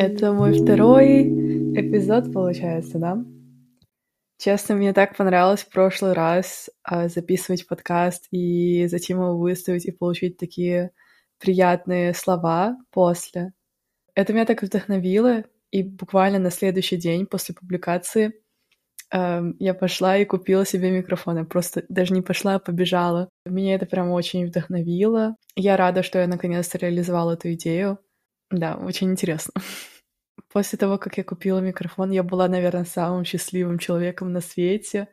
Это 0.00 0.32
мой 0.32 0.52
второй 0.52 1.22
эпизод, 1.74 2.32
получается, 2.32 3.00
да? 3.00 3.18
Честно, 4.38 4.76
мне 4.76 4.92
так 4.92 5.16
понравилось 5.16 5.62
в 5.62 5.70
прошлый 5.70 6.12
раз 6.12 6.70
а, 6.84 7.08
записывать 7.08 7.66
подкаст 7.66 8.28
и 8.30 8.86
затем 8.86 9.18
его 9.18 9.36
выставить 9.36 9.86
и 9.86 9.90
получить 9.90 10.36
такие 10.36 10.92
приятные 11.40 12.14
слова 12.14 12.76
после. 12.92 13.54
Это 14.14 14.32
меня 14.32 14.44
так 14.44 14.62
вдохновило, 14.62 15.42
и 15.72 15.82
буквально 15.82 16.38
на 16.38 16.52
следующий 16.52 16.96
день 16.96 17.26
после 17.26 17.56
публикации 17.56 18.34
эм, 19.10 19.56
я 19.58 19.74
пошла 19.74 20.16
и 20.16 20.24
купила 20.24 20.64
себе 20.64 20.92
микрофон. 20.92 21.38
Я 21.38 21.44
просто 21.44 21.84
даже 21.88 22.14
не 22.14 22.22
пошла, 22.22 22.54
а 22.54 22.60
побежала. 22.60 23.28
Меня 23.44 23.74
это 23.74 23.86
прям 23.86 24.12
очень 24.12 24.46
вдохновило. 24.46 25.34
Я 25.56 25.76
рада, 25.76 26.04
что 26.04 26.20
я 26.20 26.28
наконец-то 26.28 26.78
реализовала 26.78 27.32
эту 27.32 27.52
идею. 27.54 27.98
Да, 28.50 28.76
очень 28.76 29.10
интересно. 29.10 29.52
После 30.52 30.78
того, 30.78 30.98
как 30.98 31.18
я 31.18 31.24
купила 31.24 31.58
микрофон, 31.60 32.10
я 32.10 32.22
была, 32.22 32.48
наверное, 32.48 32.84
самым 32.84 33.24
счастливым 33.24 33.78
человеком 33.78 34.32
на 34.32 34.40
свете. 34.40 35.08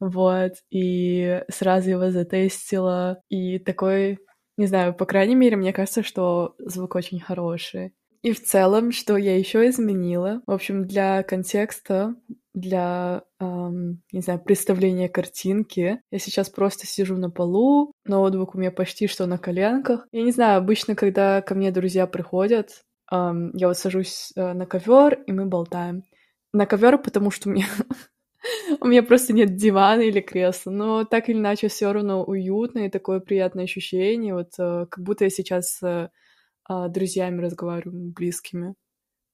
Вот, 0.00 0.52
и 0.70 1.42
сразу 1.50 1.90
его 1.90 2.10
затестила. 2.10 3.22
И 3.28 3.58
такой, 3.58 4.18
не 4.56 4.66
знаю, 4.66 4.94
по 4.94 5.06
крайней 5.06 5.36
мере, 5.36 5.56
мне 5.56 5.72
кажется, 5.72 6.02
что 6.02 6.54
звук 6.58 6.94
очень 6.96 7.20
хороший. 7.20 7.94
И 8.22 8.32
в 8.32 8.42
целом, 8.42 8.92
что 8.92 9.16
я 9.16 9.36
еще 9.38 9.68
изменила, 9.68 10.42
в 10.46 10.52
общем, 10.52 10.86
для 10.86 11.22
контекста, 11.22 12.14
для, 12.54 13.22
эм, 13.38 14.02
не 14.12 14.20
знаю, 14.20 14.40
представления 14.40 15.08
картинки. 15.08 16.02
Я 16.10 16.18
сейчас 16.18 16.50
просто 16.50 16.86
сижу 16.86 17.16
на 17.16 17.30
полу, 17.30 17.92
ноутбук 18.04 18.54
у 18.54 18.58
меня 18.58 18.70
почти 18.72 19.06
что 19.06 19.26
на 19.26 19.38
коленках. 19.38 20.06
Я 20.12 20.22
не 20.22 20.32
знаю, 20.32 20.58
обычно, 20.58 20.94
когда 20.94 21.42
ко 21.42 21.54
мне 21.54 21.70
друзья 21.70 22.06
приходят, 22.06 22.82
эм, 23.12 23.52
я 23.54 23.68
вот 23.68 23.78
сажусь 23.78 24.32
э, 24.36 24.52
на 24.52 24.66
ковер, 24.66 25.22
и 25.26 25.32
мы 25.32 25.46
болтаем. 25.46 26.04
На 26.52 26.66
ковер, 26.66 26.98
потому 26.98 27.30
что 27.30 27.48
у 27.48 27.52
меня 27.52 27.66
у 28.80 28.86
меня 28.86 29.02
просто 29.02 29.32
нет 29.32 29.56
дивана 29.56 30.02
или 30.02 30.20
кресла, 30.20 30.70
но 30.70 31.04
так 31.04 31.28
или 31.28 31.38
иначе 31.38 31.68
все 31.68 31.92
равно 31.92 32.24
уютно 32.24 32.86
и 32.86 32.90
такое 32.90 33.20
приятное 33.20 33.64
ощущение, 33.64 34.34
вот 34.34 34.50
э, 34.58 34.86
как 34.90 35.04
будто 35.04 35.24
я 35.24 35.30
сейчас 35.30 35.76
с 35.78 35.82
э, 36.68 36.88
друзьями 36.88 37.42
разговариваю, 37.42 38.12
близкими, 38.12 38.74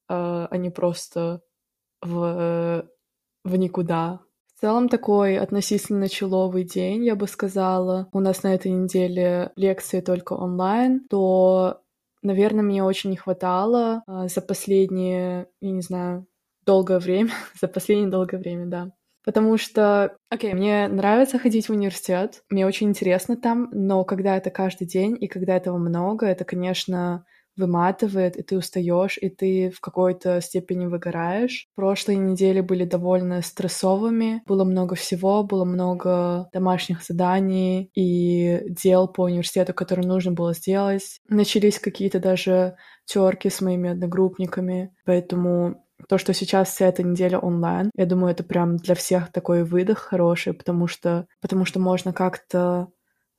а 0.09 0.57
не 0.57 0.71
просто 0.71 1.43
в 2.01 2.89
в 3.47 3.57
никуда. 3.57 4.21
В 4.55 4.61
целом 4.61 4.89
такой 4.89 5.39
относительно 5.39 6.09
человый 6.09 6.65
день, 6.65 7.05
я 7.05 7.15
бы 7.15 7.29
сказала. 7.29 8.09
У 8.13 8.21
нас 8.21 8.43
на 8.43 8.55
этой 8.55 8.71
неделе 8.71 9.53
лекции 9.55 10.01
только 10.01 10.33
онлайн, 10.33 11.07
то, 11.11 11.83
наверное, 12.23 12.63
мне 12.63 12.83
очень 12.83 13.11
не 13.11 13.17
хватало 13.17 14.03
а, 14.07 14.29
за 14.29 14.41
последнее, 14.41 15.49
я 15.61 15.71
не 15.71 15.83
знаю, 15.83 16.27
долгое 16.65 16.99
время, 16.99 17.33
за 17.61 17.69
последнее 17.69 18.09
долгое 18.09 18.39
время, 18.39 18.67
да. 18.67 18.93
Потому 19.25 19.59
что, 19.59 20.17
окей, 20.31 20.53
okay, 20.53 20.55
мне 20.55 20.89
нравится 20.89 21.39
ходить 21.39 21.69
в 21.69 21.73
университет, 21.73 22.43
мне 22.49 22.65
очень 22.65 22.89
интересно 22.89 23.37
там, 23.37 23.69
но 23.73 24.05
когда 24.05 24.37
это 24.37 24.51
каждый 24.51 24.87
день 24.87 25.17
и 25.21 25.27
когда 25.27 25.57
этого 25.57 25.79
много, 25.79 26.27
это, 26.27 26.45
конечно, 26.45 27.27
выматывает, 27.57 28.37
и 28.37 28.43
ты 28.43 28.57
устаешь, 28.57 29.19
и 29.21 29.29
ты 29.29 29.71
в 29.71 29.81
какой-то 29.81 30.41
степени 30.41 30.87
выгораешь. 30.87 31.67
Прошлые 31.75 32.19
недели 32.19 32.61
были 32.61 32.85
довольно 32.85 33.43
стрессовыми, 33.43 34.43
было 34.47 34.65
много 34.65 34.95
всего, 34.95 35.43
было 35.43 35.65
много 35.65 36.49
домашних 36.53 37.03
заданий 37.03 37.91
и 37.95 38.63
дел 38.69 39.09
по 39.09 39.23
университету, 39.23 39.75
которые 39.75 40.07
нужно 40.07 40.33
было 40.33 40.55
сделать. 40.55 41.21
Начались 41.29 41.79
какие-то 41.79 42.21
даже 42.21 42.77
терки 43.05 43.49
с 43.49 43.61
моими 43.61 43.91
одногруппниками, 43.91 44.93
поэтому 45.05 45.83
то, 46.09 46.19
что 46.19 46.35
сейчас 46.35 46.69
вся 46.69 46.87
эта 46.87 47.03
неделя 47.03 47.39
онлайн, 47.39 47.91
я 47.97 48.07
думаю, 48.07 48.33
это 48.33 48.45
прям 48.45 48.77
для 48.77 48.95
всех 48.95 49.33
такой 49.33 49.65
выдох 49.65 49.99
хороший, 49.99 50.53
потому 50.53 50.87
что, 50.87 51.27
потому 51.41 51.65
что 51.65 51.81
можно 51.81 52.13
как-то 52.13 52.89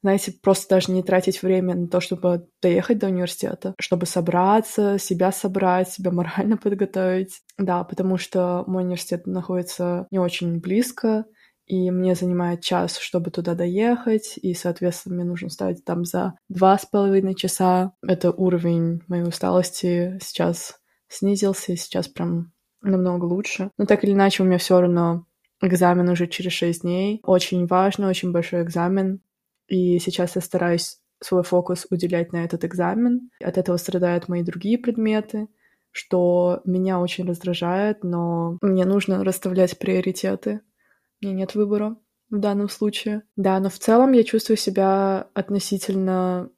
знаете, 0.03 0.33
просто 0.41 0.75
даже 0.75 0.91
не 0.91 1.03
тратить 1.03 1.41
время 1.41 1.75
на 1.75 1.87
то, 1.87 1.99
чтобы 1.99 2.47
доехать 2.61 2.99
до 2.99 3.07
университета, 3.07 3.73
чтобы 3.79 4.05
собраться, 4.05 4.97
себя 4.99 5.31
собрать, 5.31 5.89
себя 5.89 6.11
морально 6.11 6.57
подготовить. 6.63 7.41
Да, 7.57 7.83
потому 7.83 8.17
что 8.17 8.63
мой 8.67 8.83
университет 8.83 9.25
находится 9.25 10.07
не 10.11 10.19
очень 10.19 10.59
близко, 10.59 11.25
и 11.65 11.91
мне 11.91 12.15
занимает 12.15 12.61
час, 12.61 12.97
чтобы 12.97 13.29
туда 13.29 13.53
доехать, 13.53 14.39
и, 14.41 14.53
соответственно, 14.53 15.15
мне 15.15 15.25
нужно 15.25 15.49
ставить 15.49 15.83
там 15.83 16.05
за 16.05 16.33
два 16.47 16.77
с 16.77 16.85
половиной 16.85 17.35
часа. 17.35 17.91
Это 18.01 18.31
уровень 18.31 19.01
моей 19.07 19.23
усталости 19.23 20.17
сейчас 20.21 20.79
снизился, 21.09 21.73
и 21.73 21.75
сейчас 21.75 22.07
прям 22.07 22.53
намного 22.81 23.25
лучше. 23.25 23.71
Но 23.77 23.85
так 23.85 24.03
или 24.03 24.13
иначе, 24.13 24.43
у 24.43 24.45
меня 24.45 24.57
все 24.57 24.79
равно 24.79 25.25
экзамен 25.61 26.07
уже 26.07 26.27
через 26.27 26.53
шесть 26.53 26.83
дней. 26.83 27.19
Очень 27.23 27.65
важный, 27.65 28.07
очень 28.07 28.31
большой 28.31 28.63
экзамен. 28.63 29.19
И 29.67 29.99
сейчас 29.99 30.35
я 30.35 30.41
стараюсь 30.41 30.99
свой 31.19 31.43
фокус 31.43 31.87
уделять 31.89 32.31
на 32.31 32.43
этот 32.43 32.63
экзамен. 32.63 33.29
От 33.43 33.57
этого 33.57 33.77
страдают 33.77 34.27
мои 34.27 34.43
другие 34.43 34.77
предметы, 34.77 35.47
что 35.91 36.61
меня 36.65 36.99
очень 36.99 37.25
раздражает, 37.25 38.03
но 38.03 38.57
мне 38.61 38.85
нужно 38.85 39.23
расставлять 39.23 39.77
приоритеты. 39.79 40.61
Меня 41.21 41.33
нет 41.33 41.55
выбора 41.55 41.97
в 42.29 42.39
данном 42.39 42.69
случае. 42.69 43.23
Да, 43.35 43.59
но 43.59 43.69
в 43.69 43.79
целом 43.79 44.11
я 44.11 44.23
чувствую 44.23 44.57
себя 44.57 45.27
относительно 45.33 46.49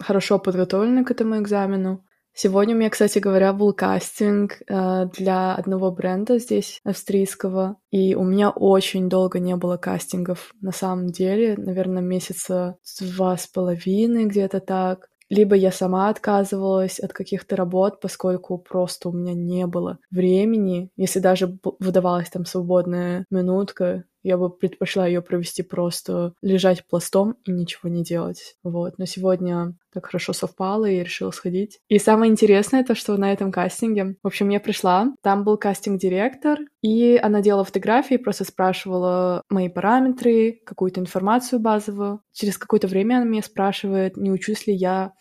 хорошо 0.00 0.38
подготовленной 0.38 1.04
к 1.04 1.10
этому 1.10 1.38
экзамену. 1.38 2.03
Сегодня 2.36 2.74
у 2.74 2.78
меня, 2.78 2.90
кстати 2.90 3.20
говоря, 3.20 3.52
был 3.52 3.72
кастинг 3.72 4.60
э, 4.66 5.06
для 5.16 5.54
одного 5.54 5.92
бренда 5.92 6.40
здесь, 6.40 6.80
австрийского, 6.82 7.76
и 7.92 8.16
у 8.16 8.24
меня 8.24 8.50
очень 8.50 9.08
долго 9.08 9.38
не 9.38 9.54
было 9.54 9.76
кастингов 9.76 10.52
на 10.60 10.72
самом 10.72 11.10
деле, 11.10 11.54
наверное, 11.56 12.02
месяца 12.02 12.76
два 13.00 13.36
с 13.36 13.46
половиной, 13.46 14.26
где-то 14.26 14.58
так. 14.58 15.08
Либо 15.30 15.54
я 15.54 15.70
сама 15.70 16.08
отказывалась 16.08 16.98
от 16.98 17.12
каких-то 17.12 17.54
работ, 17.54 18.00
поскольку 18.00 18.58
просто 18.58 19.08
у 19.08 19.12
меня 19.12 19.32
не 19.32 19.66
было 19.66 19.98
времени. 20.10 20.90
Если 20.96 21.20
даже 21.20 21.56
выдавалась 21.78 22.30
там 22.30 22.44
свободная 22.44 23.26
минутка, 23.30 24.04
я 24.24 24.36
бы 24.36 24.50
предпочла 24.50 25.06
ее 25.06 25.22
провести 25.22 25.62
просто 25.62 26.32
лежать 26.42 26.84
пластом 26.88 27.36
и 27.44 27.52
ничего 27.52 27.88
не 27.88 28.02
делать. 28.02 28.56
Вот. 28.64 28.98
Но 28.98 29.04
сегодня 29.04 29.74
так 29.92 30.06
хорошо 30.06 30.32
совпало, 30.32 30.86
и 30.86 31.04
решила 31.04 31.30
сходить. 31.30 31.78
И 31.88 31.98
самое 31.98 32.32
интересное 32.32 32.82
то, 32.82 32.96
что 32.96 33.16
на 33.16 33.32
этом 33.32 33.52
кастинге, 33.52 34.16
в 34.22 34.26
общем, 34.26 34.48
я 34.48 34.58
пришла, 34.58 35.14
там 35.22 35.44
был 35.44 35.56
кастинг-директор, 35.56 36.58
и 36.82 37.16
она 37.16 37.40
делала 37.40 37.64
фотографии, 37.64 38.16
просто 38.16 38.44
спрашивала 38.44 39.42
мои 39.48 39.68
параметры, 39.68 40.60
какую-то 40.66 41.00
информацию 41.00 41.60
базовую. 41.60 42.20
Через 42.32 42.58
какое-то 42.58 42.88
время 42.88 43.16
она 43.16 43.24
меня 43.24 43.42
спрашивает, 43.42 44.16
не 44.16 44.32
учусь 44.32 44.66
ли 44.66 44.74
я 44.74 45.12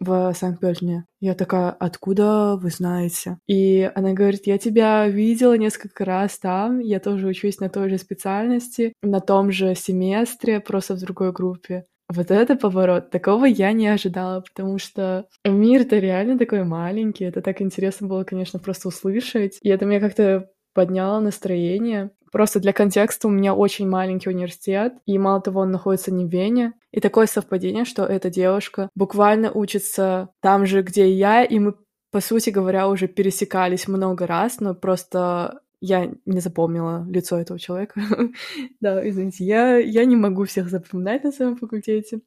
в 0.00 0.32
Санкт-Петербурге. 0.34 1.04
Я 1.20 1.34
такая, 1.34 1.70
откуда 1.70 2.56
вы 2.56 2.70
знаете? 2.70 3.38
И 3.46 3.90
она 3.94 4.12
говорит, 4.12 4.46
я 4.46 4.58
тебя 4.58 5.08
видела 5.08 5.56
несколько 5.56 6.04
раз 6.04 6.38
там, 6.38 6.78
я 6.78 7.00
тоже 7.00 7.26
учусь 7.26 7.58
на 7.60 7.68
той 7.68 7.90
же 7.90 7.98
специальности, 7.98 8.92
на 9.02 9.20
том 9.20 9.50
же 9.50 9.74
семестре, 9.74 10.60
просто 10.60 10.94
в 10.94 11.00
другой 11.00 11.32
группе. 11.32 11.86
Вот 12.10 12.30
это 12.30 12.56
поворот, 12.56 13.10
такого 13.10 13.44
я 13.44 13.72
не 13.72 13.86
ожидала, 13.88 14.40
потому 14.40 14.78
что 14.78 15.26
мир-то 15.44 15.98
реально 15.98 16.38
такой 16.38 16.64
маленький, 16.64 17.24
это 17.24 17.42
так 17.42 17.60
интересно 17.60 18.06
было, 18.06 18.24
конечно, 18.24 18.58
просто 18.58 18.88
услышать, 18.88 19.58
и 19.60 19.68
это 19.68 19.84
меня 19.84 20.00
как-то 20.00 20.48
подняло 20.72 21.20
настроение. 21.20 22.10
Просто 22.32 22.60
для 22.60 22.72
контекста 22.72 23.28
у 23.28 23.30
меня 23.30 23.54
очень 23.54 23.88
маленький 23.88 24.28
университет, 24.30 24.94
и 25.06 25.18
мало 25.18 25.40
того, 25.40 25.60
он 25.60 25.70
находится 25.70 26.12
не 26.12 26.24
в 26.24 26.28
Вене. 26.28 26.72
И 26.92 27.00
такое 27.00 27.26
совпадение, 27.26 27.84
что 27.84 28.04
эта 28.04 28.30
девушка 28.30 28.88
буквально 28.94 29.50
учится 29.50 30.30
там 30.40 30.66
же, 30.66 30.82
где 30.82 31.06
и 31.06 31.12
я, 31.12 31.44
и 31.44 31.58
мы, 31.58 31.74
по 32.10 32.20
сути 32.20 32.50
говоря, 32.50 32.88
уже 32.88 33.08
пересекались 33.08 33.88
много 33.88 34.26
раз, 34.26 34.60
но 34.60 34.74
просто 34.74 35.60
я 35.80 36.10
не 36.26 36.40
запомнила 36.40 37.06
лицо 37.08 37.38
этого 37.38 37.58
человека. 37.58 38.00
да, 38.80 39.08
извините, 39.08 39.44
я, 39.44 39.76
я 39.78 40.04
не 40.04 40.16
могу 40.16 40.44
всех 40.44 40.68
запоминать 40.68 41.24
на 41.24 41.32
своем 41.32 41.56
факультете. 41.56 42.20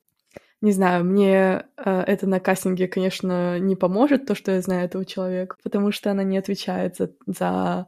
Не 0.61 0.71
знаю, 0.71 1.03
мне 1.03 1.65
э, 1.77 2.03
это 2.07 2.27
на 2.27 2.39
кастинге, 2.39 2.87
конечно, 2.87 3.57
не 3.57 3.75
поможет, 3.75 4.27
то, 4.27 4.35
что 4.35 4.51
я 4.51 4.61
знаю 4.61 4.85
этого 4.85 5.05
человека, 5.05 5.55
потому 5.63 5.91
что 5.91 6.11
она 6.11 6.23
не 6.23 6.37
отвечает 6.37 6.97
за, 6.97 7.11
за 7.25 7.87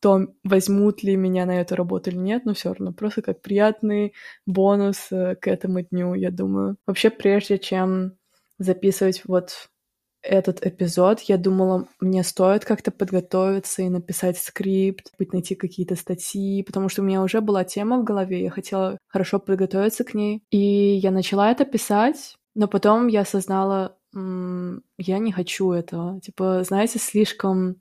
то, 0.00 0.26
возьмут 0.44 1.02
ли 1.02 1.16
меня 1.16 1.46
на 1.46 1.60
эту 1.60 1.76
работу 1.76 2.10
или 2.10 2.18
нет, 2.18 2.44
но 2.44 2.54
все 2.54 2.70
равно 2.70 2.92
просто 2.92 3.22
как 3.22 3.42
приятный 3.42 4.14
бонус 4.46 5.08
э, 5.12 5.36
к 5.36 5.46
этому 5.46 5.82
дню, 5.82 6.14
я 6.14 6.30
думаю. 6.30 6.76
Вообще, 6.86 7.10
прежде 7.10 7.58
чем 7.58 8.16
записывать 8.58 9.22
вот 9.26 9.68
этот 10.22 10.64
эпизод, 10.66 11.20
я 11.20 11.38
думала, 11.38 11.88
мне 12.00 12.22
стоит 12.22 12.64
как-то 12.64 12.90
подготовиться 12.90 13.82
и 13.82 13.88
написать 13.88 14.38
скрипт, 14.38 15.12
быть 15.18 15.32
найти 15.32 15.54
какие-то 15.54 15.96
статьи, 15.96 16.62
потому 16.62 16.88
что 16.88 17.02
у 17.02 17.04
меня 17.04 17.22
уже 17.22 17.40
была 17.40 17.64
тема 17.64 17.98
в 17.98 18.04
голове, 18.04 18.42
я 18.42 18.50
хотела 18.50 18.98
хорошо 19.08 19.38
подготовиться 19.38 20.04
к 20.04 20.14
ней. 20.14 20.42
И 20.50 20.58
я 20.58 21.10
начала 21.10 21.50
это 21.50 21.64
писать, 21.64 22.36
но 22.54 22.68
потом 22.68 23.06
я 23.06 23.22
осознала, 23.22 23.96
я 24.14 25.18
не 25.18 25.32
хочу 25.32 25.72
этого. 25.72 26.20
Типа, 26.20 26.64
знаете, 26.64 26.98
слишком 26.98 27.76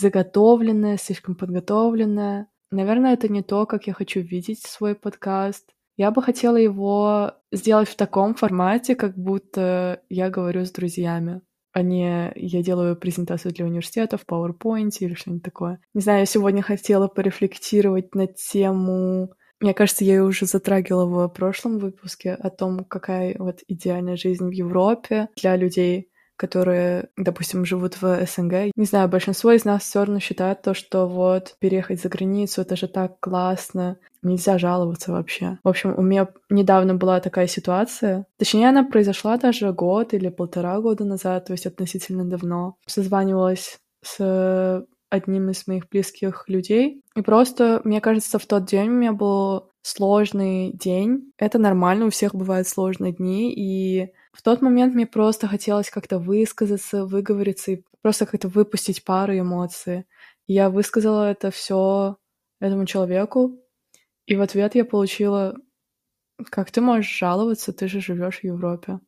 заготовленное, 0.00 0.96
слишком 0.96 1.34
подготовленное. 1.34 2.48
Наверное, 2.70 3.14
это 3.14 3.28
не 3.28 3.42
то, 3.42 3.66
как 3.66 3.86
я 3.86 3.92
хочу 3.92 4.20
видеть 4.20 4.62
свой 4.62 4.94
подкаст. 4.94 5.70
Я 5.96 6.10
бы 6.10 6.22
хотела 6.22 6.56
его 6.56 7.32
сделать 7.52 7.88
в 7.88 7.96
таком 7.96 8.34
формате, 8.34 8.94
как 8.94 9.16
будто 9.16 10.02
я 10.08 10.30
говорю 10.30 10.64
с 10.64 10.72
друзьями 10.72 11.42
а 11.72 11.82
не 11.82 12.32
я 12.34 12.62
делаю 12.64 12.96
презентацию 12.96 13.52
для 13.52 13.64
университета 13.64 14.18
в 14.18 14.26
PowerPoint 14.26 14.90
или 14.98 15.14
что-нибудь 15.14 15.44
такое. 15.44 15.80
Не 15.94 16.00
знаю, 16.00 16.20
я 16.20 16.26
сегодня 16.26 16.62
хотела 16.62 17.06
порефлектировать 17.06 18.12
на 18.14 18.26
тему 18.26 19.30
мне 19.60 19.74
кажется, 19.74 20.04
я 20.04 20.14
ее 20.14 20.22
уже 20.22 20.46
затрагивала 20.46 21.28
в 21.28 21.34
прошлом 21.34 21.78
выпуске 21.78 22.32
о 22.32 22.48
том, 22.48 22.82
какая 22.82 23.36
вот 23.38 23.60
идеальная 23.68 24.16
жизнь 24.16 24.46
в 24.46 24.52
Европе 24.52 25.28
для 25.36 25.54
людей, 25.56 26.09
которые, 26.40 27.10
допустим, 27.18 27.66
живут 27.66 28.00
в 28.00 28.26
СНГ. 28.26 28.72
Не 28.74 28.86
знаю, 28.86 29.10
большинство 29.10 29.52
из 29.52 29.66
нас 29.66 29.82
все 29.82 29.98
равно 29.98 30.20
считает 30.20 30.62
то, 30.62 30.72
что 30.72 31.06
вот 31.06 31.54
переехать 31.58 32.00
за 32.00 32.08
границу— 32.08 32.62
это 32.62 32.76
же 32.76 32.88
так 32.88 33.20
классно, 33.20 33.98
нельзя 34.22 34.56
жаловаться 34.56 35.12
вообще. 35.12 35.58
В 35.62 35.68
общем, 35.68 35.92
у 35.94 36.00
меня 36.00 36.28
недавно 36.48 36.94
была 36.94 37.20
такая 37.20 37.46
ситуация. 37.46 38.24
Точнее, 38.38 38.70
она 38.70 38.84
произошла 38.84 39.36
даже 39.36 39.70
год 39.74 40.14
или 40.14 40.30
полтора 40.30 40.80
года 40.80 41.04
назад, 41.04 41.44
то 41.44 41.52
есть 41.52 41.66
относительно 41.66 42.24
давно. 42.24 42.76
Созванивалась 42.86 43.78
с 44.02 44.86
одним 45.10 45.50
из 45.50 45.66
моих 45.66 45.90
близких 45.90 46.44
людей. 46.48 47.02
И 47.16 47.20
просто, 47.20 47.82
мне 47.84 48.00
кажется, 48.00 48.38
в 48.38 48.46
тот 48.46 48.64
день 48.64 48.88
у 48.88 48.92
меня 48.92 49.12
был 49.12 49.68
сложный 49.82 50.72
день. 50.72 51.32
Это 51.36 51.58
нормально, 51.58 52.06
у 52.06 52.10
всех 52.10 52.34
бывают 52.34 52.66
сложные 52.66 53.12
дни, 53.12 53.52
и 53.54 54.10
в 54.32 54.42
тот 54.42 54.62
момент 54.62 54.94
мне 54.94 55.06
просто 55.06 55.48
хотелось 55.48 55.90
как-то 55.90 56.18
высказаться, 56.18 57.04
выговориться 57.04 57.72
и 57.72 57.84
просто 58.02 58.26
как-то 58.26 58.48
выпустить 58.48 59.04
пару 59.04 59.38
эмоций. 59.38 60.06
Я 60.46 60.70
высказала 60.70 61.30
это 61.30 61.50
все 61.50 62.16
этому 62.60 62.86
человеку, 62.86 63.58
и 64.26 64.36
в 64.36 64.42
ответ 64.42 64.74
я 64.74 64.84
получила 64.84 65.56
«Как 66.50 66.70
ты 66.70 66.80
можешь 66.80 67.18
жаловаться, 67.18 67.72
ты 67.72 67.88
же 67.88 68.00
живешь 68.00 68.40
в 68.40 68.44
Европе?» 68.44 69.00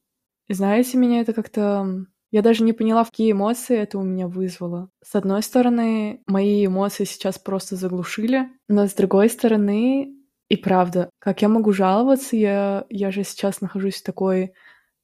И 0.49 0.55
знаете, 0.55 0.99
меня 0.99 1.21
это 1.21 1.33
как-то 1.33 2.07
я 2.33 2.41
даже 2.41 2.65
не 2.65 2.73
поняла, 2.73 3.05
какие 3.05 3.33
эмоции 3.33 3.77
это 3.77 3.99
у 3.99 4.03
меня 4.03 4.27
вызвало. 4.27 4.89
С 5.05 5.15
одной 5.15 5.43
стороны, 5.43 6.23
мои 6.27 6.65
эмоции 6.65 7.05
сейчас 7.05 7.39
просто 7.39 7.77
заглушили, 7.77 8.49
но 8.69 8.87
с 8.89 8.95
другой 8.95 9.29
стороны, 9.29 10.17
и 10.49 10.57
правда, 10.57 11.11
как 11.19 11.43
я 11.43 11.51
могу 11.51 11.73
жаловаться, 11.73 12.35
я, 12.35 12.87
я 12.89 13.11
же 13.11 13.23
сейчас 13.23 13.61
нахожусь 13.61 13.97
в 13.97 14.05
такой 14.05 14.55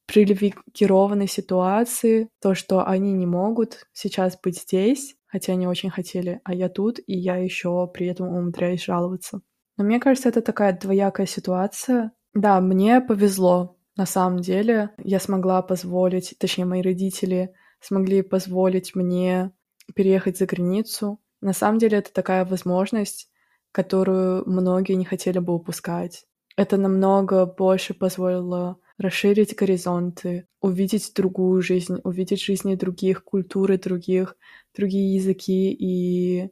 привилегированной 0.09 1.29
ситуации, 1.29 2.31
то, 2.41 2.55
что 2.55 2.87
они 2.87 3.13
не 3.13 3.27
могут 3.27 3.87
сейчас 3.93 4.39
быть 4.43 4.59
здесь, 4.59 5.17
хотя 5.27 5.53
они 5.53 5.69
очень 5.69 5.91
хотели, 5.91 6.41
а 6.45 6.55
я 6.55 6.71
тут, 6.71 6.99
и 7.07 7.17
я 7.17 7.37
еще 7.37 7.89
при 7.93 8.07
этом 8.07 8.29
умудряюсь 8.29 8.83
жаловаться. 8.83 9.43
Но 9.77 9.85
мне 9.85 10.01
кажется, 10.01 10.31
это 10.31 10.41
такая 10.41 10.77
двоякая 10.77 11.27
ситуация. 11.27 12.13
Да, 12.35 12.61
мне 12.61 13.01
повезло, 13.03 13.77
на 13.97 14.07
самом 14.07 14.41
деле 14.41 14.91
я 15.05 15.21
смогла 15.21 15.61
позволить, 15.61 16.35
точнее, 16.39 16.65
мои 16.65 16.83
родители 16.83 17.53
смогли 17.81 18.23
позволить 18.23 18.95
мне 18.95 19.53
переехать 19.95 20.39
за 20.39 20.47
границу. 20.47 21.21
На 21.41 21.53
самом 21.53 21.79
деле 21.79 21.99
это 21.99 22.13
такая 22.13 22.45
возможность, 22.45 23.31
которую 23.73 24.49
многие 24.49 24.95
не 24.95 25.05
хотели 25.05 25.39
бы 25.39 25.55
упускать. 25.55 26.25
Это 26.57 26.77
намного 26.77 27.45
больше 27.45 27.93
позволило 27.93 28.79
расширить 28.99 29.55
горизонты, 29.55 30.47
увидеть 30.61 31.13
другую 31.15 31.63
жизнь, 31.63 32.01
увидеть 32.05 32.43
жизни 32.43 32.75
других, 32.75 33.25
культуры 33.25 33.79
других, 33.79 34.37
другие 34.75 35.15
языки, 35.15 35.73
и 35.73 36.51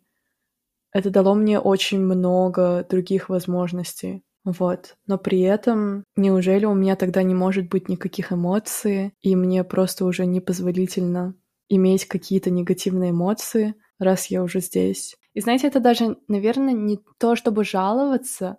это 0.93 1.11
дало 1.11 1.35
мне 1.35 1.59
очень 1.59 2.01
много 2.01 2.87
других 2.89 3.29
возможностей. 3.29 4.23
Вот. 4.45 4.97
Но 5.07 5.19
при 5.19 5.41
этом, 5.41 6.05
неужели 6.15 6.65
у 6.67 6.75
меня 6.75 6.95
тогда 6.95 7.25
не 7.25 7.35
может 7.35 7.69
быть 7.69 7.89
никаких 7.89 8.33
эмоций, 8.33 9.13
и 9.21 9.35
мне 9.35 9.65
просто 9.65 10.05
уже 10.05 10.25
непозволительно 10.25 11.35
иметь 11.69 12.07
какие-то 12.07 12.51
негативные 12.51 13.11
эмоции, 13.11 13.75
раз 13.99 14.27
я 14.27 14.45
уже 14.45 14.61
здесь? 14.61 15.17
И 15.35 15.41
знаете, 15.41 15.67
это 15.67 15.81
даже, 15.81 16.17
наверное, 16.29 16.73
не 16.73 17.01
то, 17.19 17.35
чтобы 17.35 17.65
жаловаться 17.65 18.59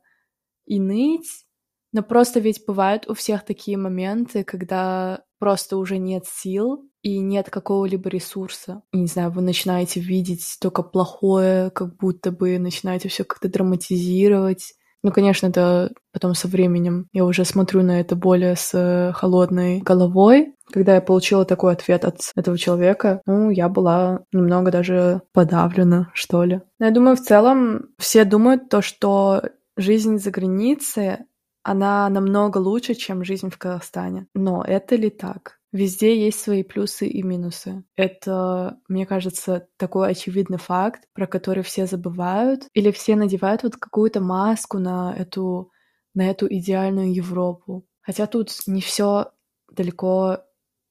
и 0.66 0.80
ныть, 0.80 1.47
но 1.94 2.04
просто 2.04 2.40
ведь 2.40 2.64
бывают 2.66 3.08
у 3.08 3.14
всех 3.14 3.46
такие 3.46 3.78
моменты, 3.78 4.44
когда 4.44 5.24
просто 5.40 5.78
уже 5.78 5.98
нет 5.98 6.26
сил 6.26 6.84
и 7.02 7.20
нет 7.20 7.50
какого-либо 7.50 8.10
ресурса. 8.10 8.82
И, 8.92 9.00
не 9.00 9.08
знаю, 9.08 9.32
вы 9.32 9.42
начинаете 9.42 10.00
видеть 10.00 10.58
только 10.60 10.84
плохое, 10.84 11.70
как 11.72 11.96
будто 11.98 12.32
бы 12.32 12.60
начинаете 12.60 13.10
все 13.10 13.24
как-то 13.24 13.50
драматизировать, 13.50 14.74
ну, 15.04 15.12
конечно, 15.12 15.48
это 15.48 15.92
потом 16.12 16.34
со 16.34 16.48
временем 16.48 17.08
я 17.14 17.24
уже 17.24 17.46
смотрю 17.46 17.84
на 17.84 18.02
это 18.02 18.16
более 18.16 18.56
с 18.56 19.14
холодной 19.16 19.80
головой. 19.80 20.54
Когда 20.72 20.96
я 20.96 21.02
получила 21.02 21.46
такой 21.46 21.74
ответ 21.74 22.04
от 22.04 22.20
этого 22.36 22.58
человека, 22.58 23.22
ну, 23.26 23.50
я 23.50 23.70
была 23.70 24.24
немного 24.34 24.72
даже 24.72 25.22
подавлена, 25.34 26.10
что 26.14 26.44
ли. 26.44 26.62
Но 26.80 26.88
я 26.88 26.92
думаю, 26.92 27.16
в 27.16 27.22
целом 27.22 27.90
все 27.98 28.26
думают 28.26 28.70
то, 28.70 28.82
что 28.82 29.44
жизнь 29.78 30.18
за 30.18 30.32
границей, 30.32 31.20
она 31.68 32.08
намного 32.08 32.60
лучше, 32.60 32.96
чем 32.96 33.26
жизнь 33.26 33.50
в 33.50 33.58
Казахстане. 33.58 34.28
Но 34.34 34.64
это 34.66 34.96
ли 34.96 35.10
так? 35.10 35.60
Везде 35.74 36.18
есть 36.18 36.40
свои 36.40 36.64
плюсы 36.64 37.08
и 37.08 37.22
минусы. 37.24 37.84
Это, 37.98 38.80
мне 38.88 39.06
кажется, 39.06 39.68
такой 39.76 40.10
очевидный 40.10 40.60
факт, 40.60 41.04
про 41.14 41.28
который 41.28 41.64
все 41.64 41.86
забывают, 41.86 42.70
или 42.74 42.90
все 42.92 43.18
надевают 43.18 43.64
вот 43.64 43.76
какую-то 43.76 44.22
маску 44.22 44.80
на 44.80 45.14
эту, 45.14 45.74
на 46.14 46.30
эту 46.30 46.48
идеальную 46.48 47.14
Европу. 47.14 47.86
Хотя 48.00 48.28
тут 48.28 48.50
не 48.66 48.80
все 48.80 49.32
далеко 49.70 50.38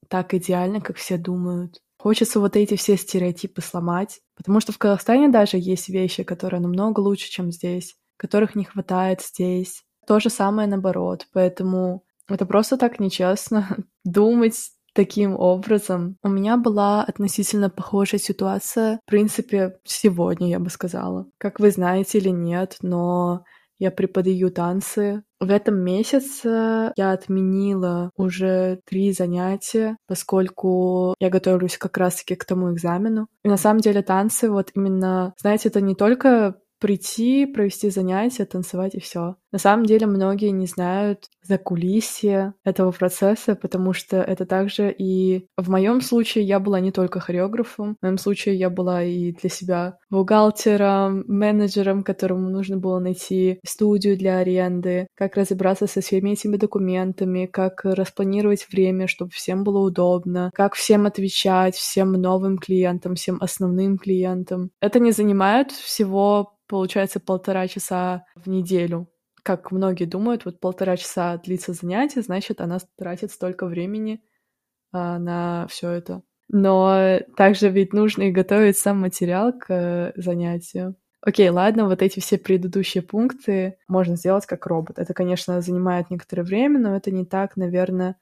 так 0.08 0.34
идеально, 0.34 0.82
как 0.82 0.98
все 0.98 1.16
думают. 1.16 1.80
Хочется 1.98 2.38
вот 2.38 2.54
эти 2.54 2.76
все 2.76 2.98
стереотипы 2.98 3.62
сломать, 3.62 4.20
потому 4.36 4.60
что 4.60 4.72
в 4.72 4.78
Казахстане 4.78 5.30
даже 5.30 5.56
есть 5.56 5.88
вещи, 5.88 6.22
которые 6.22 6.60
намного 6.60 7.00
лучше, 7.00 7.30
чем 7.30 7.50
здесь, 7.50 7.96
которых 8.18 8.54
не 8.54 8.64
хватает 8.64 9.22
здесь. 9.22 9.85
То 10.06 10.20
же 10.20 10.30
самое 10.30 10.68
наоборот, 10.68 11.26
поэтому 11.32 12.04
это 12.28 12.46
просто 12.46 12.76
так 12.76 13.00
нечестно 13.00 13.76
думать 14.04 14.70
таким 14.94 15.38
образом. 15.38 16.16
У 16.22 16.28
меня 16.28 16.56
была 16.56 17.02
относительно 17.02 17.68
похожая 17.68 18.18
ситуация, 18.18 19.00
в 19.06 19.10
принципе, 19.10 19.76
сегодня, 19.84 20.48
я 20.48 20.58
бы 20.58 20.70
сказала. 20.70 21.26
Как 21.38 21.60
вы 21.60 21.70
знаете 21.70 22.18
или 22.18 22.30
нет, 22.30 22.78
но 22.80 23.44
я 23.78 23.90
преподаю 23.90 24.50
танцы. 24.50 25.22
В 25.38 25.50
этом 25.50 25.76
месяце 25.76 26.92
я 26.96 27.12
отменила 27.12 28.10
уже 28.16 28.80
три 28.86 29.12
занятия, 29.12 29.98
поскольку 30.06 31.14
я 31.20 31.28
готовлюсь 31.28 31.76
как 31.76 31.98
раз-таки 31.98 32.36
к 32.36 32.46
тому 32.46 32.72
экзамену. 32.72 33.28
И 33.44 33.48
на 33.48 33.58
самом 33.58 33.80
деле 33.80 34.02
танцы 34.02 34.50
вот 34.50 34.70
именно, 34.74 35.34
знаете, 35.38 35.68
это 35.68 35.82
не 35.82 35.94
только 35.94 36.56
прийти, 36.78 37.46
провести 37.46 37.90
занятия, 37.90 38.44
танцевать 38.44 38.94
и 38.94 39.00
все. 39.00 39.36
На 39.56 39.60
самом 39.60 39.86
деле 39.86 40.06
многие 40.06 40.50
не 40.50 40.66
знают 40.66 41.30
за 41.42 41.56
кулисье 41.56 42.52
этого 42.62 42.90
процесса, 42.90 43.54
потому 43.56 43.94
что 43.94 44.18
это 44.18 44.44
также 44.44 44.94
и 44.98 45.46
в 45.56 45.70
моем 45.70 46.02
случае 46.02 46.44
я 46.44 46.60
была 46.60 46.78
не 46.78 46.92
только 46.92 47.20
хореографом, 47.20 47.96
в 47.98 48.02
моем 48.02 48.18
случае 48.18 48.56
я 48.56 48.68
была 48.68 49.02
и 49.02 49.32
для 49.32 49.48
себя 49.48 49.96
бухгалтером, 50.10 51.24
менеджером, 51.26 52.02
которому 52.02 52.50
нужно 52.50 52.76
было 52.76 52.98
найти 52.98 53.58
студию 53.64 54.18
для 54.18 54.40
аренды, 54.40 55.06
как 55.14 55.38
разобраться 55.38 55.86
со 55.86 56.02
всеми 56.02 56.32
этими 56.32 56.58
документами, 56.58 57.46
как 57.46 57.80
распланировать 57.82 58.66
время, 58.70 59.06
чтобы 59.06 59.30
всем 59.30 59.64
было 59.64 59.78
удобно, 59.78 60.50
как 60.52 60.74
всем 60.74 61.06
отвечать, 61.06 61.76
всем 61.76 62.12
новым 62.12 62.58
клиентам, 62.58 63.14
всем 63.14 63.38
основным 63.40 63.96
клиентам. 63.96 64.68
Это 64.82 65.00
не 65.00 65.12
занимает 65.12 65.70
всего 65.70 66.52
получается 66.68 67.20
полтора 67.20 67.68
часа 67.68 68.24
в 68.34 68.48
неделю. 68.48 69.08
Как 69.46 69.70
многие 69.70 70.06
думают, 70.06 70.44
вот 70.44 70.58
полтора 70.58 70.96
часа 70.96 71.36
длится 71.38 71.72
занятие, 71.72 72.22
значит, 72.22 72.60
она 72.60 72.78
тратит 72.98 73.30
столько 73.30 73.66
времени 73.66 74.20
а, 74.90 75.20
на 75.20 75.68
все 75.68 75.90
это. 75.90 76.22
Но 76.48 77.20
также 77.36 77.68
ведь 77.68 77.92
нужно 77.92 78.24
и 78.24 78.32
готовить 78.32 78.76
сам 78.76 79.02
материал 79.02 79.52
к 79.52 80.12
занятию. 80.16 80.96
Окей, 81.20 81.48
ладно, 81.48 81.84
вот 81.84 82.02
эти 82.02 82.18
все 82.18 82.38
предыдущие 82.38 83.04
пункты 83.04 83.78
можно 83.86 84.16
сделать 84.16 84.46
как 84.46 84.66
робот. 84.66 84.98
Это, 84.98 85.14
конечно, 85.14 85.60
занимает 85.60 86.10
некоторое 86.10 86.42
время, 86.42 86.80
но 86.80 86.96
это 86.96 87.12
не 87.12 87.24
так, 87.24 87.56
наверное, 87.56 88.16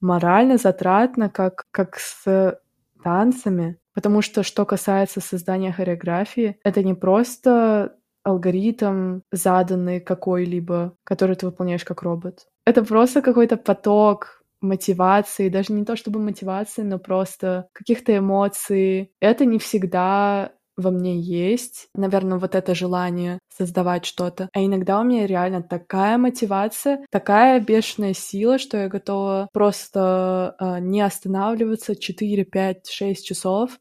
морально 0.00 0.56
затратно, 0.56 1.30
как, 1.30 1.66
как 1.70 1.98
с 2.00 2.58
танцами. 3.04 3.78
Потому 3.94 4.22
что, 4.22 4.42
что 4.42 4.64
касается 4.64 5.20
создания 5.20 5.70
хореографии, 5.70 6.58
это 6.64 6.82
не 6.82 6.94
просто 6.94 7.97
алгоритм, 8.28 9.20
заданный 9.32 10.00
какой-либо, 10.00 10.94
который 11.04 11.36
ты 11.36 11.46
выполняешь 11.46 11.84
как 11.84 12.02
робот. 12.02 12.46
Это 12.66 12.84
просто 12.84 13.22
какой-то 13.22 13.56
поток 13.56 14.42
мотивации, 14.60 15.48
даже 15.48 15.72
не 15.72 15.84
то 15.84 15.96
чтобы 15.96 16.20
мотивации, 16.20 16.82
но 16.82 16.98
просто 16.98 17.68
каких-то 17.72 18.16
эмоций. 18.16 19.12
Это 19.20 19.44
не 19.44 19.58
всегда 19.58 20.52
во 20.78 20.90
мне 20.92 21.18
есть, 21.20 21.88
наверное, 21.94 22.38
вот 22.38 22.54
это 22.54 22.74
желание 22.74 23.40
создавать 23.54 24.06
что-то. 24.06 24.48
А 24.54 24.64
иногда 24.64 25.00
у 25.00 25.02
меня 25.02 25.26
реально 25.26 25.60
такая 25.60 26.16
мотивация, 26.18 27.04
такая 27.10 27.60
бешеная 27.60 28.14
сила, 28.14 28.58
что 28.58 28.76
я 28.78 28.88
готова 28.88 29.48
просто 29.52 30.54
э, 30.60 30.78
не 30.78 31.00
останавливаться 31.00 31.96
4, 31.96 32.44
5, 32.44 32.88
6 32.88 33.26
часов 33.26 33.78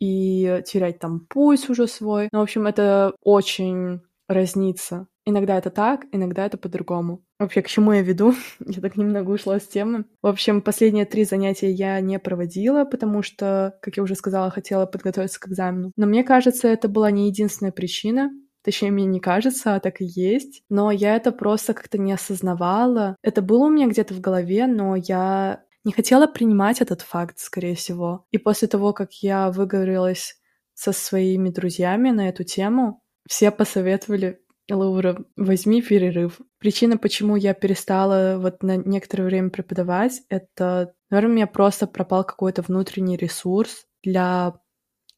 и 0.00 0.62
терять 0.66 0.98
там 0.98 1.20
пульс 1.28 1.68
уже 1.68 1.86
свой. 1.86 2.28
Ну, 2.32 2.40
в 2.40 2.42
общем, 2.42 2.66
это 2.66 3.14
очень 3.22 4.00
разнится. 4.28 5.08
Иногда 5.24 5.58
это 5.58 5.70
так, 5.70 6.06
иногда 6.12 6.46
это 6.46 6.56
по-другому. 6.56 7.22
Вообще, 7.38 7.60
к 7.60 7.68
чему 7.68 7.92
я 7.92 8.02
веду? 8.02 8.34
я 8.66 8.80
так 8.80 8.96
немного 8.96 9.30
ушла 9.30 9.60
с 9.60 9.66
темы. 9.66 10.04
В 10.22 10.26
общем, 10.26 10.62
последние 10.62 11.04
три 11.04 11.24
занятия 11.24 11.70
я 11.70 12.00
не 12.00 12.18
проводила, 12.18 12.84
потому 12.84 13.22
что, 13.22 13.78
как 13.82 13.96
я 13.96 14.02
уже 14.02 14.14
сказала, 14.14 14.50
хотела 14.50 14.86
подготовиться 14.86 15.38
к 15.38 15.48
экзамену. 15.48 15.92
Но 15.96 16.06
мне 16.06 16.24
кажется, 16.24 16.68
это 16.68 16.88
была 16.88 17.10
не 17.10 17.28
единственная 17.28 17.72
причина. 17.72 18.30
Точнее, 18.64 18.90
мне 18.90 19.04
не 19.04 19.20
кажется, 19.20 19.74
а 19.74 19.80
так 19.80 20.00
и 20.00 20.04
есть. 20.04 20.62
Но 20.68 20.90
я 20.90 21.16
это 21.16 21.30
просто 21.30 21.74
как-то 21.74 21.96
не 21.98 22.12
осознавала. 22.12 23.16
Это 23.22 23.40
было 23.40 23.66
у 23.66 23.70
меня 23.70 23.86
где-то 23.86 24.14
в 24.14 24.20
голове, 24.20 24.66
но 24.66 24.96
я 24.96 25.62
не 25.88 25.92
хотела 25.92 26.26
принимать 26.26 26.82
этот 26.82 27.00
факт, 27.00 27.38
скорее 27.38 27.74
всего. 27.74 28.26
И 28.30 28.36
после 28.36 28.68
того, 28.68 28.92
как 28.92 29.10
я 29.22 29.50
выговорилась 29.50 30.38
со 30.74 30.92
своими 30.92 31.48
друзьями 31.48 32.10
на 32.10 32.28
эту 32.28 32.44
тему, 32.44 33.00
все 33.26 33.50
посоветовали 33.50 34.38
Лаура, 34.70 35.24
возьми 35.36 35.80
перерыв. 35.80 36.40
Причина, 36.58 36.98
почему 36.98 37.36
я 37.36 37.54
перестала 37.54 38.36
вот 38.38 38.62
на 38.62 38.76
некоторое 38.76 39.24
время 39.24 39.48
преподавать, 39.48 40.20
это, 40.28 40.92
наверное, 41.08 41.32
у 41.32 41.36
меня 41.36 41.46
просто 41.46 41.86
пропал 41.86 42.22
какой-то 42.22 42.60
внутренний 42.60 43.16
ресурс 43.16 43.86
для 44.02 44.60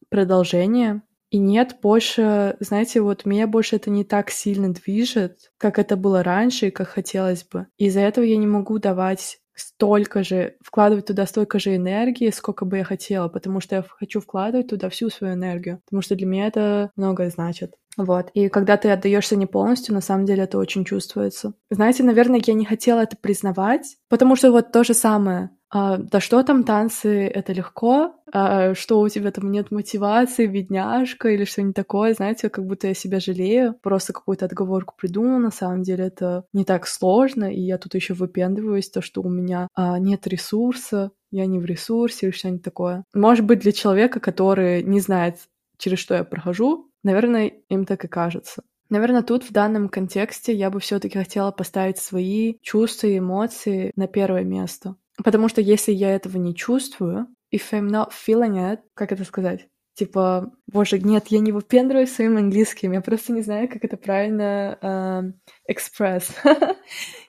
продолжения. 0.09 1.03
И 1.31 1.39
нет 1.39 1.79
больше, 1.83 2.57
знаете, 2.61 3.01
вот 3.01 3.25
меня 3.25 3.49
больше 3.49 3.75
это 3.75 3.91
не 3.91 4.05
так 4.05 4.31
сильно 4.31 4.73
движет, 4.73 5.51
как 5.59 5.81
это 5.81 5.97
было 5.97 6.23
раньше 6.23 6.69
и 6.69 6.71
как 6.71 6.89
хотелось 6.89 7.43
бы. 7.43 7.67
Из-за 7.77 8.01
этого 8.01 8.25
я 8.25 8.37
не 8.37 8.47
могу 8.47 8.79
давать 8.79 9.41
столько 9.61 10.25
же, 10.25 10.57
вкладывать 10.65 11.07
туда 11.07 11.27
столько 11.27 11.59
же 11.59 11.77
энергии, 11.77 12.31
сколько 12.31 12.65
бы 12.65 12.79
я 12.79 12.85
хотела, 12.85 13.29
потому 13.29 13.61
что 13.61 13.77
я 13.77 13.83
хочу 13.83 14.21
вкладывать 14.21 14.69
туда 14.69 14.89
всю 14.91 15.11
свою 15.11 15.35
энергию, 15.35 15.81
потому 15.87 16.03
что 16.03 16.17
для 16.17 16.27
меня 16.27 16.47
это 16.49 16.91
многое 16.97 17.31
значит. 17.31 17.80
Вот. 17.97 18.31
И 18.35 18.49
когда 18.49 18.77
ты 18.77 18.91
отдаешься 18.91 19.37
не 19.37 19.47
полностью, 19.47 19.95
на 19.95 20.01
самом 20.01 20.25
деле 20.25 20.45
это 20.45 20.59
очень 20.59 20.85
чувствуется. 20.85 21.55
Знаете, 21.71 22.03
наверное, 22.03 22.41
я 22.45 22.55
не 22.55 22.65
хотела 22.65 23.01
это 23.01 23.17
признавать, 23.17 23.97
потому 24.09 24.37
что 24.37 24.53
вот 24.53 24.73
то 24.73 24.85
же 24.85 24.95
самое. 24.95 25.51
А, 25.73 25.99
да 25.99 26.19
что 26.19 26.43
там 26.43 26.65
танцы, 26.65 27.29
это 27.29 27.53
легко, 27.53 28.15
а, 28.33 28.75
что 28.75 29.01
у 29.01 29.09
тебя 29.09 29.31
там 29.31 29.53
нет 29.53 29.71
мотивации, 29.71 30.47
бедняжка 30.47 31.29
или 31.29 31.45
что-нибудь 31.45 31.77
такое, 31.77 32.13
знаете, 32.13 32.49
как 32.49 32.67
будто 32.67 32.89
я 32.89 32.95
себя 32.95 33.21
жалею, 33.21 33.77
просто 33.81 34.13
какую-то 34.13 34.47
отговорку 34.47 34.95
придумала, 34.97 35.39
на 35.39 35.53
самом 35.53 35.83
деле 35.83 36.07
это 36.07 36.45
не 36.53 36.65
так 36.65 36.89
сложно, 36.89 37.53
и 37.53 37.61
я 37.61 37.79
тут 37.79 37.95
еще 37.95 38.15
выпендриваюсь, 38.15 38.91
то, 38.91 39.01
что 39.01 39.23
у 39.23 39.29
меня 39.29 39.69
а, 39.75 40.01
нет 40.01 40.27
ресурса, 40.27 41.13
я 41.31 41.47
не 41.47 41.61
в 41.61 41.65
ресурсе 41.65 42.27
или 42.27 42.33
что-нибудь 42.33 42.65
такое. 42.65 43.05
Может 43.15 43.47
быть, 43.47 43.61
для 43.61 43.71
человека, 43.71 44.19
который 44.19 44.83
не 44.83 44.99
знает, 44.99 45.37
через 45.79 46.01
что 46.01 46.17
я 46.17 46.25
прохожу, 46.25 46.90
наверное, 47.03 47.53
им 47.69 47.85
так 47.85 48.05
и 48.05 48.09
кажется. 48.09 48.63
Наверное, 48.89 49.23
тут 49.23 49.45
в 49.45 49.53
данном 49.53 49.89
контексте 49.89 50.53
я 50.53 50.69
бы 50.69 50.81
все-таки 50.81 51.17
хотела 51.17 51.53
поставить 51.53 51.99
свои 51.99 52.57
чувства 52.61 53.07
и 53.07 53.19
эмоции 53.19 53.93
на 53.95 54.09
первое 54.09 54.43
место. 54.43 54.97
Потому 55.23 55.49
что 55.49 55.61
если 55.61 55.93
я 55.93 56.15
этого 56.15 56.39
не 56.39 56.55
чувствую, 56.55 57.29
if 57.55 57.73
I'm 57.73 57.89
not 57.89 58.11
feeling 58.11 58.57
it, 58.57 58.81
как 58.95 59.13
это 59.13 59.25
сказать? 59.25 59.69
Типа, 59.95 60.51
боже, 60.67 60.99
нет, 60.99 61.27
я 61.29 61.41
не 61.41 61.53
выпендриваюсь 61.53 62.13
своим 62.13 62.39
английским, 62.39 62.93
я 62.93 63.01
просто 63.01 63.33
не 63.33 63.43
знаю, 63.43 63.69
как 63.69 63.85
это 63.85 63.97
правильно 63.97 64.79
uh, 64.81 65.33
express. 65.71 66.25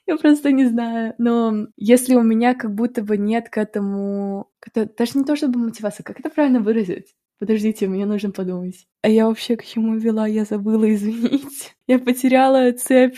я 0.08 0.18
просто 0.18 0.51
не 0.51 0.66
знаю. 0.66 1.13
Но 1.18 1.68
если 1.75 2.16
у 2.16 2.22
меня 2.22 2.56
как 2.56 2.74
будто 2.74 3.04
бы 3.04 3.18
нет 3.18 3.50
к 3.50 3.58
этому... 3.58 4.50
Это 4.66 4.90
даже 4.98 5.18
не 5.18 5.25
то 5.25 5.36
чтобы 5.36 5.60
мотивация, 5.60 6.04
как 6.04 6.20
это 6.20 6.30
правильно 6.30 6.60
выразить? 6.60 7.13
Подождите, 7.41 7.88
мне 7.88 8.05
нужно 8.05 8.29
подумать. 8.29 8.86
А 9.01 9.10
я 9.10 9.27
вообще 9.27 9.55
к 9.55 9.65
чему 9.65 9.95
вела? 9.95 10.27
Я 10.27 10.45
забыла, 10.45 10.86
извините. 10.93 11.71
Я 11.88 11.98
потеряла 11.98 12.71
цепь 12.71 13.17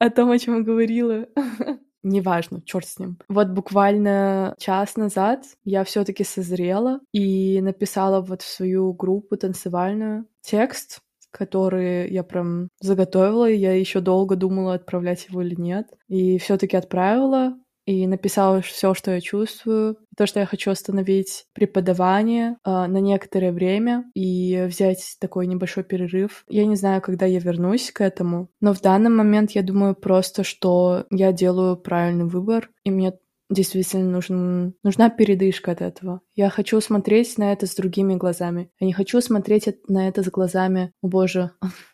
о 0.00 0.10
том, 0.10 0.32
о 0.32 0.38
чем 0.40 0.64
говорила. 0.64 1.28
неважно, 2.02 2.62
черт 2.62 2.84
с 2.84 2.98
ним. 2.98 3.16
Вот 3.28 3.50
буквально 3.50 4.56
час 4.58 4.96
назад 4.96 5.44
я 5.64 5.84
все-таки 5.84 6.24
созрела 6.24 6.98
и 7.12 7.60
написала 7.60 8.20
вот 8.20 8.42
в 8.42 8.48
свою 8.48 8.92
группу 8.92 9.36
танцевальную 9.36 10.26
текст, 10.40 10.98
который 11.30 12.10
я 12.10 12.24
прям 12.24 12.70
заготовила, 12.80 13.48
я 13.48 13.72
еще 13.78 14.00
долго 14.00 14.34
думала, 14.34 14.74
отправлять 14.74 15.28
его 15.28 15.42
или 15.42 15.54
нет. 15.54 15.86
И 16.08 16.38
все-таки 16.38 16.76
отправила, 16.76 17.56
и 17.86 18.06
написала 18.06 18.60
все, 18.60 18.94
что 18.94 19.10
я 19.10 19.20
чувствую, 19.20 19.96
то, 20.16 20.26
что 20.26 20.40
я 20.40 20.46
хочу 20.46 20.70
остановить 20.70 21.46
преподавание 21.52 22.56
э, 22.64 22.86
на 22.86 22.98
некоторое 22.98 23.52
время 23.52 24.04
и 24.14 24.64
взять 24.68 25.16
такой 25.20 25.46
небольшой 25.46 25.84
перерыв. 25.84 26.44
Я 26.48 26.64
не 26.66 26.76
знаю, 26.76 27.02
когда 27.02 27.26
я 27.26 27.40
вернусь 27.40 27.90
к 27.90 28.00
этому, 28.00 28.48
но 28.60 28.72
в 28.72 28.80
данный 28.80 29.10
момент 29.10 29.52
я 29.52 29.62
думаю 29.62 29.94
просто, 29.94 30.44
что 30.44 31.06
я 31.10 31.32
делаю 31.32 31.76
правильный 31.76 32.26
выбор, 32.26 32.70
и 32.84 32.90
мне 32.90 33.12
действительно 33.50 34.10
нужен, 34.10 34.74
нужна 34.82 35.10
передышка 35.10 35.72
от 35.72 35.82
этого. 35.82 36.20
Я 36.34 36.50
хочу 36.50 36.80
смотреть 36.80 37.36
на 37.38 37.52
это 37.52 37.66
с 37.66 37.74
другими 37.74 38.14
глазами. 38.14 38.70
Я 38.80 38.86
не 38.86 38.92
хочу 38.92 39.20
смотреть 39.20 39.68
на 39.88 40.08
это 40.08 40.22
с 40.22 40.30
глазами, 40.30 40.92
о 41.02 41.08
боже, 41.08 41.50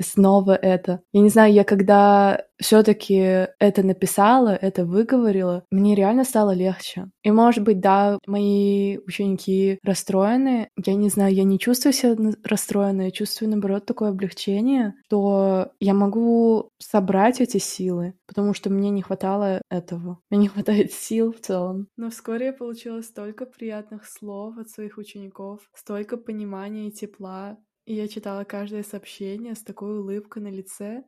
снова 0.00 0.54
это. 0.54 1.00
Я 1.12 1.20
не 1.20 1.28
знаю, 1.28 1.52
я 1.52 1.64
когда 1.64 2.44
все-таки 2.58 3.48
это 3.58 3.82
написала, 3.82 4.50
это 4.50 4.84
выговорила, 4.84 5.64
мне 5.70 5.94
реально 5.94 6.24
стало 6.24 6.52
легче. 6.52 7.06
И 7.22 7.30
может 7.30 7.64
быть, 7.64 7.80
да, 7.80 8.18
мои 8.26 8.98
ученики 8.98 9.78
расстроены. 9.82 10.68
Я 10.84 10.94
не 10.94 11.08
знаю, 11.08 11.34
я 11.34 11.44
не 11.44 11.58
чувствую 11.58 11.92
себя 11.92 12.16
расстроенной, 12.44 13.06
я 13.06 13.10
чувствую, 13.10 13.50
наоборот, 13.50 13.86
такое 13.86 14.10
облегчение, 14.10 14.94
что 15.06 15.70
я 15.80 15.94
могу 15.94 16.70
собрать 16.78 17.40
эти 17.40 17.58
силы, 17.58 18.14
потому 18.26 18.54
что 18.54 18.70
мне 18.70 18.90
не 18.90 19.02
хватало 19.02 19.62
этого. 19.70 20.18
Мне 20.30 20.40
не 20.40 20.48
хватает 20.48 20.92
сил 20.92 21.32
в 21.32 21.40
целом. 21.40 21.88
Но 21.96 22.10
вскоре 22.10 22.46
я 22.46 22.52
получила 22.52 23.00
столько 23.00 23.46
приятных 23.46 24.06
слов 24.06 24.56
от 24.58 24.68
своих 24.68 24.98
учеников, 24.98 25.60
столько 25.74 26.16
понимания 26.16 26.88
и 26.88 26.92
тепла, 26.92 27.58
и 27.86 27.94
я 27.94 28.08
читала 28.08 28.44
каждое 28.44 28.82
сообщение 28.82 29.54
с 29.54 29.62
такой 29.62 29.98
улыбкой 29.98 30.42
на 30.42 30.48
лице, 30.48 31.04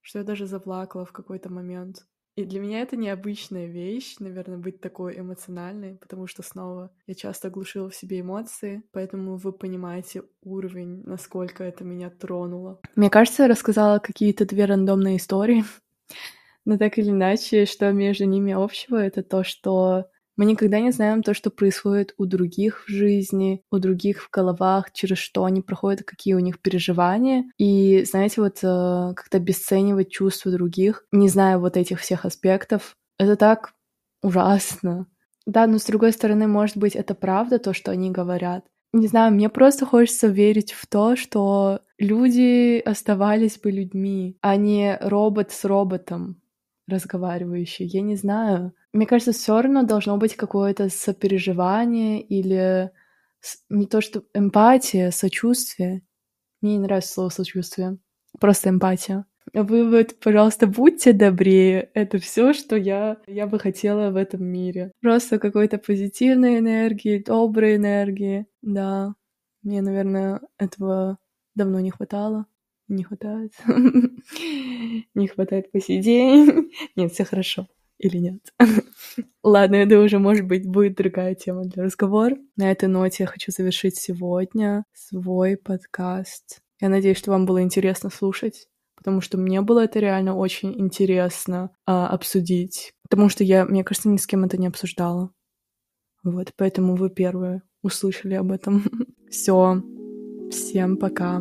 что 0.00 0.20
я 0.20 0.24
даже 0.24 0.46
заплакала 0.46 1.04
в 1.04 1.12
какой-то 1.12 1.50
момент. 1.50 2.06
И 2.36 2.44
для 2.44 2.58
меня 2.58 2.80
это 2.80 2.96
необычная 2.96 3.66
вещь, 3.66 4.16
наверное, 4.18 4.58
быть 4.58 4.80
такой 4.80 5.18
эмоциональной, 5.20 5.94
потому 5.94 6.26
что 6.26 6.42
снова 6.42 6.90
я 7.06 7.14
часто 7.14 7.48
глушила 7.48 7.90
в 7.90 7.94
себе 7.94 8.20
эмоции, 8.20 8.82
поэтому 8.90 9.36
вы 9.36 9.52
понимаете 9.52 10.24
уровень, 10.42 11.02
насколько 11.04 11.62
это 11.62 11.84
меня 11.84 12.10
тронуло. 12.10 12.80
Мне 12.96 13.08
кажется, 13.08 13.44
я 13.44 13.48
рассказала 13.48 14.00
какие-то 14.00 14.46
две 14.46 14.64
рандомные 14.64 15.18
истории, 15.18 15.64
но 16.64 16.76
так 16.76 16.98
или 16.98 17.10
иначе, 17.10 17.66
что 17.66 17.92
между 17.92 18.24
ними 18.24 18.52
общего, 18.52 18.96
это 18.96 19.22
то, 19.22 19.44
что 19.44 20.06
мы 20.36 20.44
никогда 20.44 20.80
не 20.80 20.90
знаем 20.90 21.22
то, 21.22 21.34
что 21.34 21.50
происходит 21.50 22.14
у 22.18 22.26
других 22.26 22.84
в 22.86 22.90
жизни, 22.90 23.62
у 23.70 23.78
других 23.78 24.22
в 24.22 24.30
головах, 24.30 24.92
через 24.92 25.18
что 25.18 25.44
они 25.44 25.62
проходят, 25.62 26.02
какие 26.02 26.34
у 26.34 26.40
них 26.40 26.60
переживания. 26.60 27.44
И, 27.58 28.04
знаете, 28.04 28.40
вот 28.40 28.58
э, 28.62 29.12
как-то 29.14 29.36
обесценивать 29.36 30.10
чувства 30.10 30.52
других, 30.52 31.04
не 31.12 31.28
зная 31.28 31.58
вот 31.58 31.76
этих 31.76 32.00
всех 32.00 32.24
аспектов, 32.24 32.94
это 33.18 33.36
так 33.36 33.72
ужасно. 34.22 35.06
Да, 35.46 35.66
но 35.66 35.78
с 35.78 35.84
другой 35.84 36.12
стороны, 36.12 36.46
может 36.46 36.76
быть, 36.76 36.96
это 36.96 37.14
правда, 37.14 37.58
то, 37.58 37.74
что 37.74 37.90
они 37.90 38.10
говорят. 38.10 38.64
Не 38.92 39.08
знаю, 39.08 39.32
мне 39.32 39.48
просто 39.48 39.86
хочется 39.86 40.28
верить 40.28 40.72
в 40.72 40.86
то, 40.86 41.16
что 41.16 41.80
люди 41.98 42.78
оставались 42.78 43.58
бы 43.58 43.70
людьми, 43.70 44.38
а 44.40 44.56
не 44.56 44.96
робот 45.00 45.50
с 45.50 45.64
роботом 45.64 46.40
разговаривающий. 46.88 47.86
Я 47.86 48.02
не 48.02 48.16
знаю. 48.16 48.72
Мне 48.92 49.06
кажется, 49.06 49.32
все 49.32 49.60
равно 49.60 49.82
должно 49.82 50.16
быть 50.16 50.36
какое-то 50.36 50.88
сопереживание 50.88 52.22
или 52.22 52.90
не 53.68 53.86
то 53.86 54.00
что 54.00 54.24
эмпатия, 54.34 55.10
сочувствие. 55.10 56.02
Мне 56.60 56.76
не 56.76 56.84
нравится 56.84 57.12
слово 57.12 57.28
сочувствие, 57.28 57.98
просто 58.40 58.70
эмпатия. 58.70 59.26
Вы 59.52 59.88
вот, 59.90 60.18
пожалуйста, 60.20 60.66
будьте 60.66 61.12
добрее. 61.12 61.90
Это 61.94 62.18
все, 62.18 62.54
что 62.54 62.76
я, 62.76 63.18
я 63.26 63.46
бы 63.46 63.58
хотела 63.58 64.10
в 64.10 64.16
этом 64.16 64.44
мире. 64.44 64.92
Просто 65.00 65.38
какой-то 65.38 65.78
позитивной 65.78 66.58
энергии, 66.58 67.22
доброй 67.22 67.76
энергии. 67.76 68.46
Да, 68.62 69.14
мне, 69.62 69.82
наверное, 69.82 70.40
этого 70.58 71.18
давно 71.54 71.80
не 71.80 71.90
хватало. 71.90 72.46
Не 72.88 73.04
хватает. 73.04 73.52
Не 75.14 75.26
хватает 75.28 75.72
по 75.72 75.80
сей. 75.80 76.02
Нет, 76.96 77.12
все 77.12 77.24
хорошо. 77.24 77.66
или 77.98 78.18
нет. 78.18 78.40
Ладно, 79.42 79.76
это 79.76 80.00
уже, 80.00 80.18
может 80.18 80.46
быть, 80.46 80.66
будет 80.68 80.96
другая 80.96 81.34
тема 81.34 81.64
для 81.64 81.84
разговора. 81.84 82.36
На 82.56 82.70
этой 82.70 82.88
ноте 82.88 83.22
я 83.22 83.26
хочу 83.26 83.52
завершить 83.52 83.96
сегодня 83.96 84.84
свой 84.92 85.56
подкаст. 85.56 86.60
Я 86.80 86.88
надеюсь, 86.88 87.16
что 87.18 87.30
вам 87.30 87.46
было 87.46 87.62
интересно 87.62 88.10
слушать, 88.10 88.66
потому 88.96 89.20
что 89.20 89.38
мне 89.38 89.62
было 89.62 89.84
это 89.84 90.00
реально 90.00 90.36
очень 90.36 90.78
интересно 90.78 91.70
а, 91.86 92.08
обсудить. 92.08 92.92
Потому 93.08 93.28
что 93.28 93.44
я, 93.44 93.64
мне 93.64 93.84
кажется, 93.84 94.08
ни 94.08 94.16
с 94.16 94.26
кем 94.26 94.44
это 94.44 94.58
не 94.58 94.66
обсуждала. 94.66 95.30
Вот, 96.24 96.52
поэтому 96.56 96.96
вы 96.96 97.10
первые 97.10 97.62
услышали 97.82 98.34
об 98.34 98.50
этом. 98.50 98.84
Все. 99.30 99.82
Всем 100.50 100.96
пока. 100.96 101.40